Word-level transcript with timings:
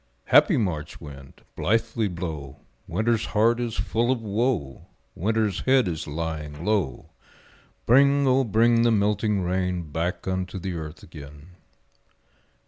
Happy 0.25 0.57
March 0.57 0.99
wind, 0.99 1.43
blithely 1.55 2.07
blow, 2.07 2.59
Winter's 2.87 3.27
heart 3.37 3.59
is 3.59 3.75
full 3.75 4.11
of 4.11 4.19
woe, 4.19 4.87
Winter's 5.13 5.59
head 5.59 5.87
is 5.87 6.07
lying 6.07 6.65
low; 6.65 7.11
Bring, 7.85 8.25
O 8.25 8.43
bring 8.43 8.81
the 8.81 8.89
melting 8.89 9.43
rain 9.43 9.91
Back 9.91 10.27
unto 10.27 10.57
the 10.57 10.73
earth 10.73 11.03
again. 11.03 11.49